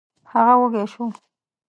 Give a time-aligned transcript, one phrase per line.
[0.31, 1.05] هغه وږی شو.